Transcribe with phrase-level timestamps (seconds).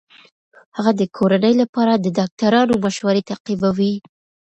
[0.75, 3.93] هغه د کورنۍ لپاره د ډاکټرانو مشورې تعقیبوي.